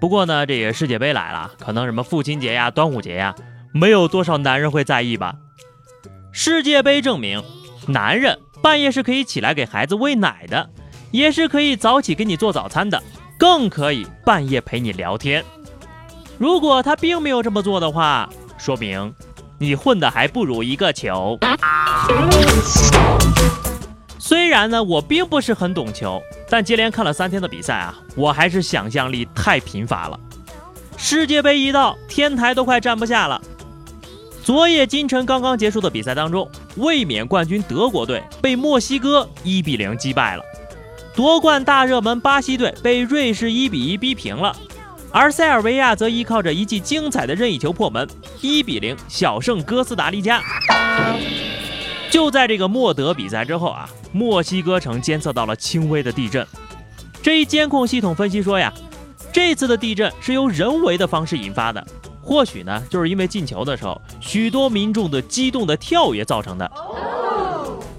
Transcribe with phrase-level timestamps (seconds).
[0.00, 3.34] 不过呢，这个世界杯来了，可能什么父亲节呀、端午节呀，
[3.72, 5.34] 没有多少男人会在意吧？
[6.32, 7.42] 世界杯证明，
[7.88, 10.68] 男人半夜是可以起来给孩子喂奶的，
[11.10, 13.02] 也是可以早起给你做早餐的，
[13.38, 15.44] 更可以半夜陪你聊天。
[16.38, 19.14] 如果他并没有这么做的话，说明。
[19.58, 21.38] 你混的还不如一个球。
[24.18, 30.18] 虽然呢，我并不是很懂球，但接连看了三天的比赛啊，我还是想象力太贫乏了。
[30.96, 33.40] 世界杯一到，天台都快站不下了。
[34.42, 40.42] 昨夜今晨刚刚结束的比赛当中，卫冕冠军德国队被墨西哥一比零击败了，
[41.14, 44.56] 夺冠大热门巴西队被瑞士一比一逼平了。
[45.10, 48.06] 而塞尔维亚则依靠着一记精彩的任意球破门，
[48.40, 50.40] 一比零小胜哥斯达黎加。
[52.10, 56.46] 就在这个莫德比赛之后啊，墨西哥城监测到了轻微的地震。
[57.22, 58.72] 这一监控系统分析说呀，
[59.32, 61.86] 这次的地震是由人为的方式引发的，
[62.22, 66.70] 或许呢就是因为进球的时候许多民众的激动的跳跃造成的。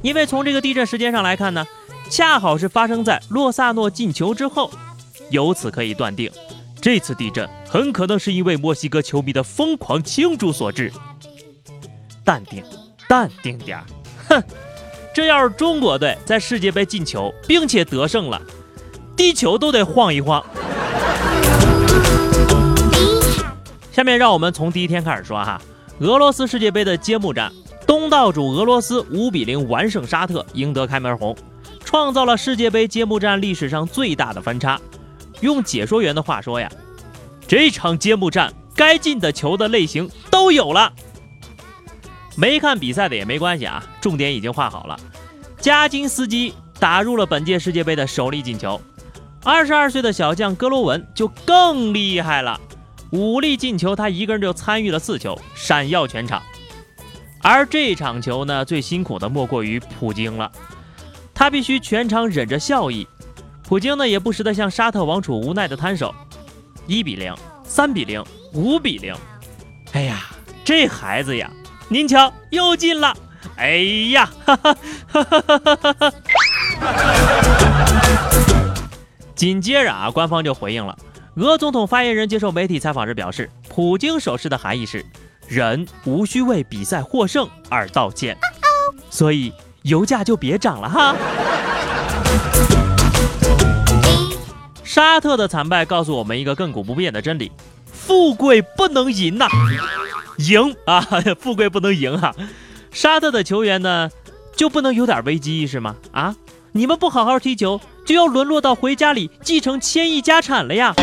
[0.02, 1.66] 因为从这个地震时间上来看呢，
[2.10, 4.72] 恰好是发生在洛萨诺进球之后，
[5.30, 6.32] 由此可以断定。
[6.80, 10.94] 这次地震很可能是因为墨西哥球迷的疯狂庆祝所致。
[12.24, 12.64] 淡定，
[13.08, 13.84] 淡定点儿。
[14.30, 14.44] 哼，
[15.14, 18.42] 这要是中国队在世界杯进球并且得胜了，
[19.16, 20.44] 地球都得晃一晃。
[23.92, 25.60] 下面让我们从第一天开始说哈，
[26.00, 27.52] 俄罗斯世界杯的揭幕战，
[27.88, 31.36] 东道主俄罗斯五比零完胜沙特，赢得开门红，
[31.84, 34.80] 创造了世界杯揭幕战历史上最大的分差。
[35.42, 36.70] 用解说员的话说呀，
[37.48, 40.94] 这场揭幕战该进的球的类型都有了。
[42.38, 44.98] 没看比赛的也没关系啊，重点已经画好了。
[45.60, 48.80] 加金斯基打入了本届世界杯的首粒进球，
[49.44, 52.62] 二十二岁的小将戈罗文就更厉害了，
[53.10, 56.44] 五粒进球他一个人就参与了四球，闪耀全场。
[57.42, 60.52] 而这场球呢，最辛苦的莫过于普京了，
[61.34, 63.08] 他必须全场忍着笑意。
[63.64, 66.14] 普京呢也不时的向沙特王储无奈的摊手，
[66.86, 67.34] 一比零，
[67.64, 69.16] 三比零，五比零，
[69.94, 70.28] 哎呀，
[70.64, 71.52] 这孩子呀，
[71.90, 73.16] 您瞧又进了，
[73.56, 73.78] 哎
[74.12, 74.76] 呀，哈哈
[75.08, 76.14] 哈哈哈！
[79.34, 80.98] 紧接着啊，官方就回应了，
[81.36, 85.06] 俄总统发言人接受媒体采访时表示，普京手势的含义是，
[85.48, 88.36] 人无需为比赛获胜而道歉，
[89.10, 89.54] 所以
[89.84, 91.16] 油价就别涨了哈。
[94.84, 97.50] 沙特的惨败告诉我们一个亘古不变的真理：
[97.94, 99.48] 富贵不能淫呐，
[100.38, 101.02] 赢 啊，
[101.40, 102.34] 富贵不能赢啊！
[102.92, 104.10] 沙特的球员呢，
[104.56, 105.96] 就不能有点危机意识吗？
[106.12, 106.36] 啊，
[106.72, 110.94] 你们不好好踢球，就要沦落到回家里继承千亿家产了呀！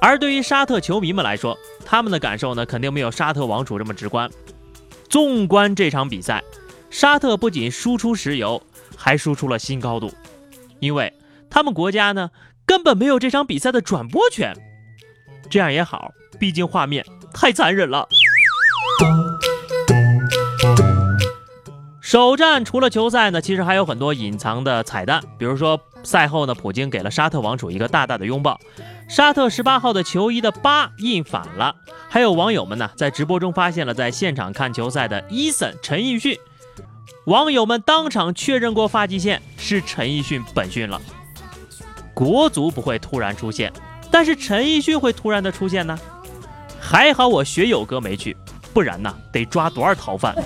[0.00, 4.30] 而对于沙特球迷们来说，他们的感受呢，肯定没有沙特王储这么直观。
[5.08, 6.42] 纵观这场比赛，
[6.90, 8.62] 沙特不仅输出石油，
[8.96, 10.12] 还输出了新高度，
[10.80, 11.12] 因为
[11.48, 12.30] 他们国家呢。
[12.66, 14.56] 根本没有这场比赛的转播权，
[15.50, 16.10] 这样也好，
[16.40, 17.04] 毕竟画面
[17.34, 18.08] 太残忍了。
[22.00, 28.60] 首战除了球赛呢，其实还有很多隐藏的彩蛋，比如说赛后呢，普京给了沙特王储一个大大的拥抱，
[29.08, 31.74] 沙特十八号的球衣的八印反了，
[32.08, 36.38] 还有网友们呢在直播中发现了在现场看球赛的伊森陈奕迅，
[37.24, 41.00] 网友们当场确认过发际线是陈奕迅本迅了。
[42.12, 43.72] 国足不会突然出现，
[44.08, 45.98] 但是陈奕迅会突然的出现呢？
[46.86, 48.36] 还好我学友哥没去，
[48.74, 50.34] 不然呢得抓多少逃犯？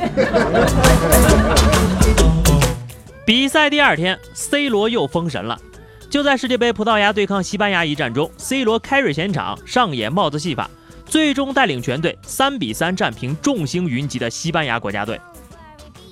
[3.27, 5.61] 比赛第二天，C 罗又封神了。
[6.09, 10.71] 就在世界杯葡萄牙对抗西班牙一战中，C 罗开瑞前场上演帽子戏法，
[11.05, 15.21] 最终带领全队三比三战平众星云集的西班牙国家队。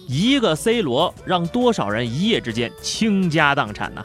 [0.08, 4.02] 一个 C 罗让多少人一夜之间倾家荡产呢？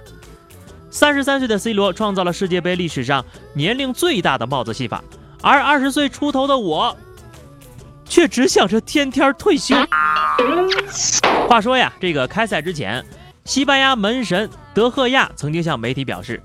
[0.92, 3.26] 三十三岁的 C 罗创造了世界杯历史上
[3.56, 5.04] 年龄最大的帽子戏法，
[5.42, 6.96] 而二十岁出头的我，
[8.06, 9.76] 却只想着天天退休。
[11.48, 13.04] 话说呀，这个开赛之前，
[13.46, 16.42] 西班牙门神德赫亚曾经向媒体表示，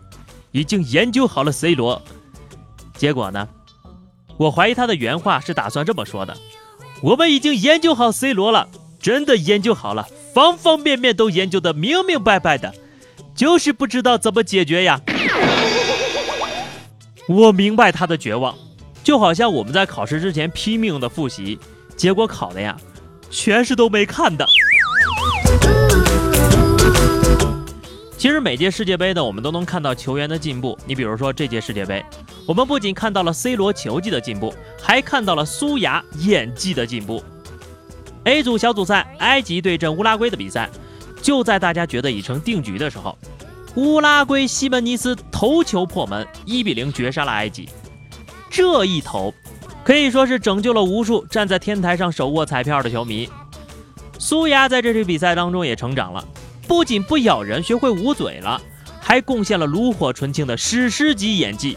[0.53, 2.01] 已经研究好了 C 罗。
[2.97, 3.47] 结果呢，
[4.39, 6.35] 我怀疑他的原话是打算这么说的：
[7.03, 12.75] 我们已经研究好 C 罗了，真的研究好了，方方面面都研究的明明白白的，
[13.35, 14.99] 就是不知道怎么解决呀。
[17.29, 18.57] 我明白他的绝望，
[19.07, 21.57] 就好像我们在考试之前拼命的复习，
[21.97, 22.77] 结果考的呀，
[23.31, 24.45] 全是都没看的。
[28.19, 30.77] 其实每届世界杯呢，我们都能看到球员的进步。
[30.85, 32.05] 你比如说这届世界杯，
[32.49, 37.23] 我们不仅看到了 C 罗球技的进步，还看到了苏牙演技的进步。
[38.25, 40.69] A 组小组赛，埃及对阵乌拉圭的比赛，
[41.23, 43.17] 就在大家觉得已成定局的时候。
[43.77, 47.69] 乌拉圭西门尼斯头球破门，一比零绝杀了埃及。
[48.57, 49.35] 这一投
[49.85, 53.29] 可以说是拯救了无数站在天台上手握彩票的球迷。
[54.19, 56.27] 苏牙在这场比赛当中也成长了，
[56.67, 58.59] 不仅不咬人，学会捂嘴了，
[58.99, 61.77] 还贡献了炉火纯青的史诗级演技。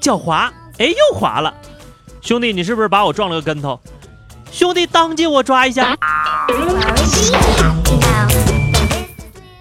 [0.00, 1.52] 脚滑，哎，又滑了。
[2.22, 3.78] 兄弟，你是不是把我撞了个跟头？
[4.50, 5.94] 兄弟，当借我抓一下。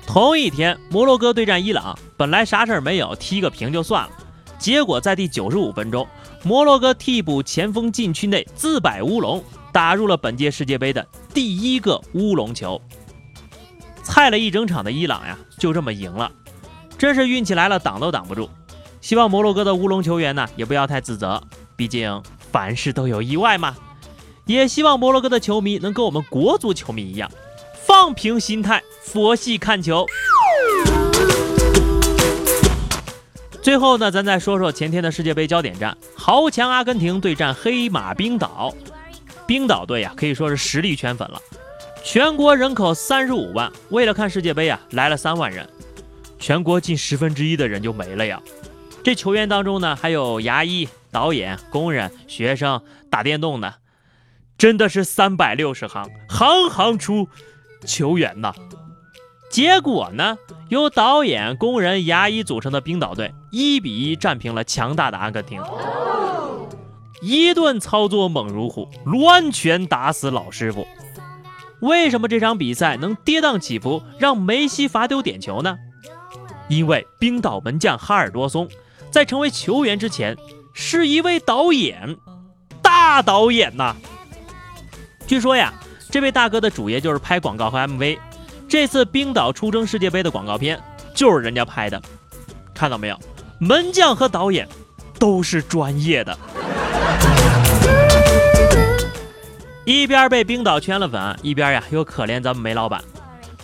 [0.08, 4.10] 同一天，摩洛哥对战伊朗，本来啥事儿没有，踢个平就算了。
[4.60, 6.06] 结果在第九十五分钟，
[6.44, 9.42] 摩洛哥替补前锋禁区内自摆乌龙，
[9.72, 12.80] 打入了本届世界杯的第一个乌龙球。
[14.04, 16.30] 菜了一整场的伊朗呀，就这么赢了，
[16.98, 18.50] 真是运气来了挡都挡不住。
[19.00, 21.42] 希望摩洛哥的乌龙球员呢，也不要太自责，
[21.78, 22.22] 毕竟
[22.52, 23.78] 凡事都有意外嘛。
[24.46, 27.32] 也希望摩洛哥的球迷能跟我们国足球迷一样。
[27.86, 30.06] 放平心态，佛系看球。
[33.70, 38.74] 最后呢，咱再说说前天的世界杯焦点战，豪强阿根廷对战黑马冰岛。
[39.46, 41.40] 冰岛队呀，可以说是实力圈粉了。
[42.04, 45.70] 全国人口三十五万，为了看世界杯啊，来了三万人，
[46.40, 48.42] 全国近十分之一的人就没了呀。
[49.04, 52.82] 这球员当中呢，还有牙医、导演、工人、学生、
[53.12, 53.76] 打电动的，
[54.58, 57.30] 真的是三百六十行，行行出。
[57.86, 58.52] 球员呐，
[59.52, 60.40] 结果呢？
[60.70, 65.62] 由导演、工人、牙医组成的冰岛队一比一战平了强大的阿根廷，
[67.22, 70.88] 一顿操作猛如虎，乱拳打死老师傅。
[71.82, 75.78] 为什么这场比赛能跌宕起伏，让梅西罚丢点球呢？
[76.68, 78.70] 因为冰岛门将哈尔多松
[79.10, 80.38] 在成为球员之前
[80.74, 82.16] 是一位导演，
[82.82, 83.96] 大导演呐。
[85.26, 85.74] 据说呀。
[86.12, 88.18] 这位大哥的主业就是拍广告和 MV，
[88.70, 90.80] 这次冰岛出征世界杯的广告片
[91.16, 92.00] 就是人家拍的，
[92.72, 93.20] 看到没有？
[93.58, 94.68] 门将和导演
[95.18, 96.38] 都是专业的。
[99.86, 103.04] 一边被冰岛圈了粉，一边呀又可怜咱们梅老板，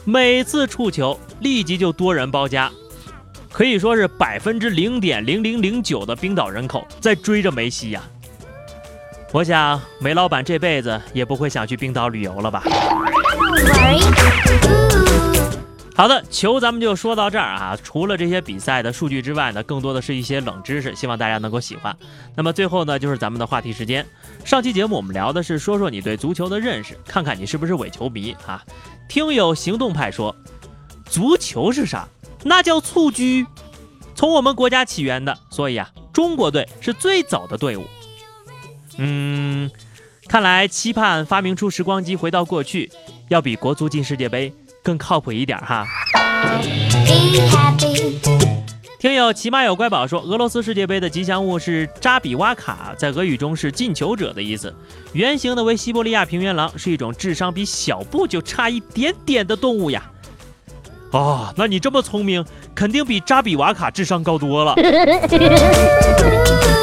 [0.05, 2.71] 每次触球立即就多人包夹，
[3.51, 8.01] 可以说是百分之零点零零零九的冰岛人口在追着梅西呀。
[9.31, 12.63] 我想梅老板这辈子也不会想去冰岛旅游了吧？
[15.97, 17.77] 好的，球咱们就说到这儿啊。
[17.81, 21.95] 除了这些比赛的数据之外呢，更多的是一些冷知识，希望大家能够喜欢。
[22.36, 24.06] 那么最后呢，就是咱们的话题时间。
[24.44, 28.62] 上期节目我们聊的是说说你对足球的认识，看看你是不是伪球迷啊？
[29.07, 30.36] 听友行动派说，
[31.06, 32.06] 足球是啥？
[32.44, 33.48] 那叫蹴鞠，
[34.15, 37.86] 从我们国家起源的，所以啊，中国队是最早的队伍。
[38.98, 39.71] 嗯，
[40.27, 42.91] 看来期盼发明出时光机回到过去，
[43.29, 44.53] 要比国足进世界杯
[44.86, 45.84] 更靠谱一点哈。
[49.00, 54.72] 听友骑马有乖宝说，俄罗斯世界杯的吉祥物是扎比瓦卡，在俄语中是进球者的意思。
[55.13, 60.04] 原型的为西伯利亚平原狼，是一种智商比小布就差一点点的动物呀。
[61.12, 64.75] 哦，那你这么聪明，肯定比扎比瓦卡智商高多了。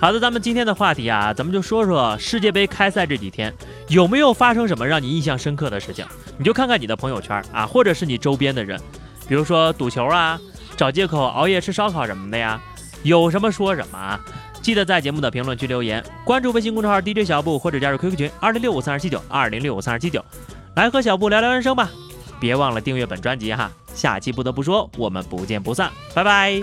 [0.00, 3.52] 好的，咱们今天的话题啊，咱们就说说世界杯开赛这几天
[3.88, 6.04] 有没有发生什么让你印象深刻的事情？
[6.36, 8.78] 你就看看你的朋友圈啊，或者是你周边的人，
[9.26, 10.38] 比如说赌球啊，
[10.76, 12.60] 找借口熬夜吃烧烤什么的呀，
[13.02, 14.20] 有什么说什么啊！
[14.60, 20.24] 记得在节目的评论区留言，关注微信公众号 DJ 小布或者加入 QQ 群二零六五三二七九二零六五三二七九，
[20.74, 21.90] 来和小布聊聊人生吧。
[22.40, 26.60] 别忘了订阅本专辑哈，下期不得不说，我们不见不散，拜拜。